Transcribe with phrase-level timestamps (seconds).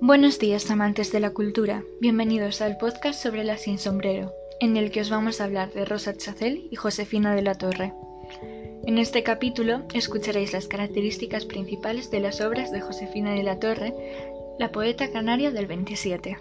[0.00, 4.90] Buenos días amantes de la cultura, bienvenidos al podcast sobre la Sin Sombrero, en el
[4.90, 7.94] que os vamos a hablar de Rosa Chacel y Josefina de la Torre.
[8.84, 13.94] En este capítulo escucharéis las características principales de las obras de Josefina de la Torre,
[14.58, 16.36] la poeta canaria del 27.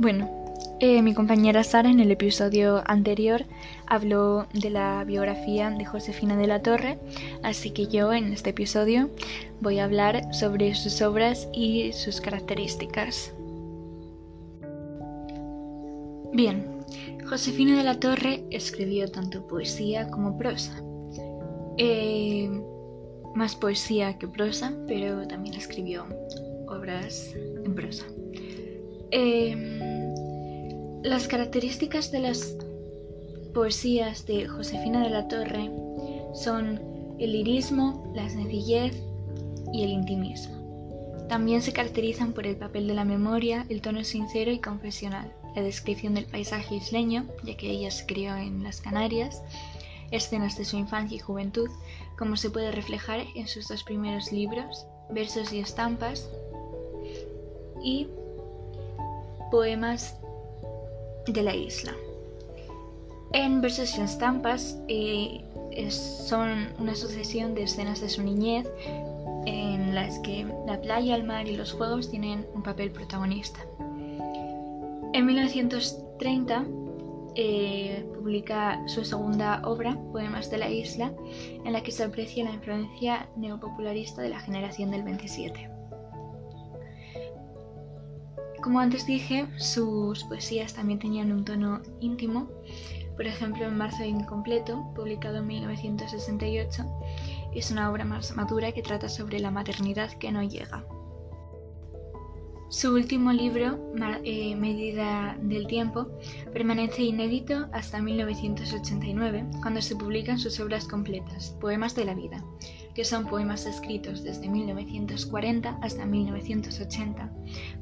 [0.00, 0.47] Bueno,
[0.80, 3.44] eh, mi compañera Sara en el episodio anterior
[3.86, 6.98] habló de la biografía de Josefina de la Torre,
[7.42, 9.10] así que yo en este episodio
[9.60, 13.34] voy a hablar sobre sus obras y sus características.
[16.32, 16.64] Bien,
[17.28, 20.82] Josefina de la Torre escribió tanto poesía como prosa.
[21.76, 22.48] Eh,
[23.34, 26.06] más poesía que prosa, pero también escribió
[26.68, 28.04] obras en prosa.
[29.10, 29.77] Eh,
[31.02, 32.56] las características de las
[33.54, 35.70] poesías de Josefina de la Torre
[36.34, 36.80] son
[37.18, 39.00] el lirismo, la sencillez
[39.72, 40.56] y el intimismo.
[41.28, 45.62] También se caracterizan por el papel de la memoria, el tono sincero y confesional, la
[45.62, 49.42] descripción del paisaje isleño, ya que ella se crió en las Canarias,
[50.10, 51.68] escenas de su infancia y juventud,
[52.16, 56.28] como se puede reflejar en sus dos primeros libros, versos y estampas,
[57.82, 58.08] y
[59.50, 60.16] poemas
[61.32, 61.94] de la isla.
[63.32, 65.44] En Versos y Estampas eh,
[65.90, 68.66] son una sucesión de escenas de su niñez
[69.46, 73.60] en las que la playa, el mar y los juegos tienen un papel protagonista.
[75.12, 76.64] En 1930
[77.34, 81.12] eh, publica su segunda obra, Poemas de la Isla,
[81.64, 85.70] en la que se aprecia la influencia neopopularista de la generación del 27.
[88.68, 92.50] Como antes dije, sus poesías también tenían un tono íntimo.
[93.16, 96.84] Por ejemplo, en Marzo Incompleto, publicado en 1968,
[97.54, 100.84] es una obra más madura que trata sobre la maternidad que no llega.
[102.70, 103.78] Su último libro,
[104.24, 106.06] eh, Medida del Tiempo,
[106.52, 112.44] permanece inédito hasta 1989, cuando se publican sus obras completas, Poemas de la Vida,
[112.94, 117.32] que son poemas escritos desde 1940 hasta 1980,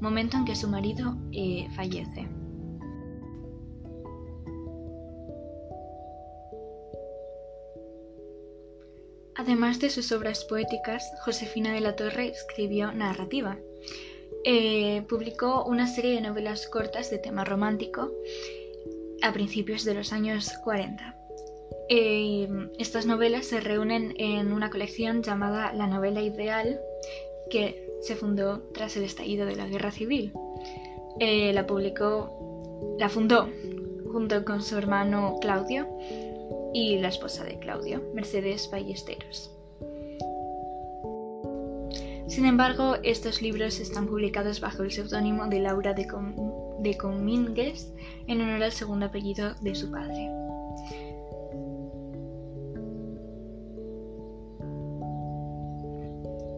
[0.00, 2.28] momento en que su marido eh, fallece.
[9.34, 13.58] Además de sus obras poéticas, Josefina de la Torre escribió narrativa.
[14.48, 18.12] Eh, publicó una serie de novelas cortas de tema romántico
[19.20, 21.16] a principios de los años 40.
[21.88, 22.48] Eh,
[22.78, 26.80] estas novelas se reúnen en una colección llamada La novela ideal,
[27.50, 30.32] que se fundó tras el estallido de la Guerra Civil.
[31.18, 33.48] Eh, la publicó, la fundó
[34.12, 35.88] junto con su hermano Claudio
[36.72, 39.55] y la esposa de Claudio, Mercedes Ballesteros.
[42.36, 46.06] Sin embargo, estos libros están publicados bajo el seudónimo de Laura de,
[46.80, 47.94] de Comínguez
[48.26, 50.28] en honor al segundo apellido de su padre.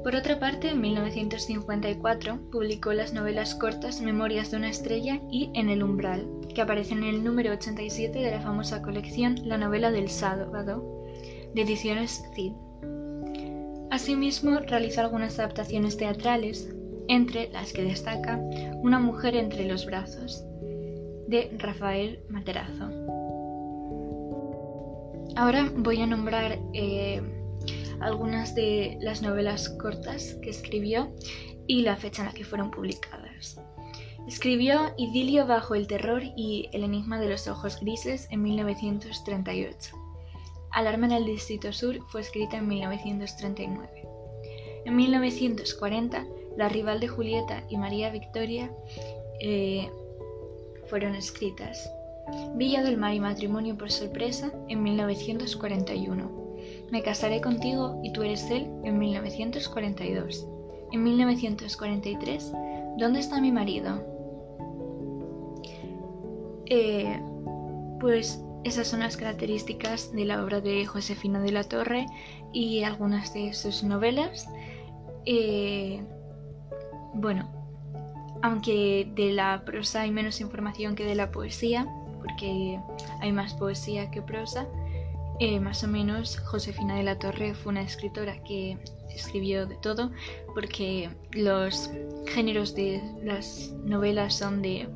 [0.03, 5.69] Por otra parte, en 1954 publicó las novelas cortas Memorias de una estrella y En
[5.69, 10.09] el umbral, que aparecen en el número 87 de la famosa colección La novela del
[10.09, 11.05] sábado,
[11.55, 12.55] de ediciones Cid.
[13.99, 16.73] Asimismo, realizó algunas adaptaciones teatrales,
[17.09, 18.41] entre las que destaca
[18.85, 20.45] Una mujer entre los brazos,
[21.27, 22.91] de Rafael Materazo.
[25.35, 27.21] Ahora voy a nombrar eh,
[27.99, 31.13] algunas de las novelas cortas que escribió
[31.67, 33.61] y la fecha en la que fueron publicadas.
[34.29, 39.98] Escribió Idilio bajo el terror y El enigma de los ojos grises en 1938.
[40.79, 43.89] Alarma en el Distrito Sur fue escrita en 1939.
[44.85, 46.25] En 1940,
[46.57, 48.71] La rival de Julieta y María Victoria
[49.41, 49.91] eh,
[50.87, 51.93] fueron escritas.
[52.55, 56.31] Villa del Mar y Matrimonio por sorpresa en 1941.
[56.93, 60.47] Me casaré contigo y tú eres él en 1942.
[60.93, 62.53] En 1943,
[62.99, 64.01] ¿dónde está mi marido?
[66.67, 67.21] Eh,
[67.99, 72.05] pues esas son las características de la obra de Josefina de la Torre
[72.53, 74.47] y algunas de sus novelas.
[75.25, 76.03] Eh,
[77.15, 77.51] bueno,
[78.43, 81.87] aunque de la prosa hay menos información que de la poesía,
[82.23, 82.79] porque
[83.21, 84.67] hay más poesía que prosa,
[85.41, 88.77] eh, más o menos, Josefina de la Torre fue una escritora que
[89.09, 90.11] escribió de todo,
[90.53, 91.91] porque los
[92.27, 94.89] géneros de las novelas son de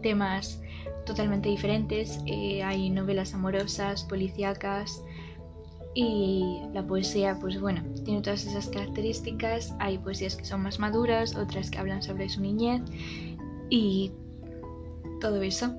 [0.00, 0.60] temas
[1.06, 2.18] totalmente diferentes.
[2.26, 5.02] Eh, hay novelas amorosas, policíacas,
[5.92, 9.74] Y la poesía, pues bueno, tiene todas esas características.
[9.80, 12.82] Hay poesías que son más maduras, otras que hablan sobre su niñez
[13.70, 14.12] y
[15.20, 15.74] todo eso.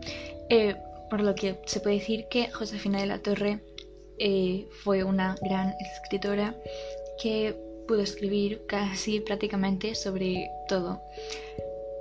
[0.50, 0.76] Eh,
[1.10, 3.62] por lo que se puede decir que Josefina de la Torre
[4.18, 6.56] eh, fue una gran escritora
[7.22, 7.56] que
[7.88, 11.02] pudo escribir casi prácticamente sobre todo.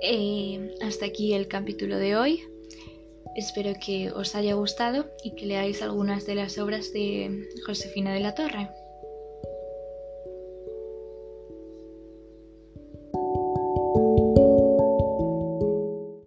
[0.03, 2.43] Eh, hasta aquí el capítulo de hoy.
[3.35, 8.19] Espero que os haya gustado y que leáis algunas de las obras de Josefina de
[8.19, 8.69] la Torre.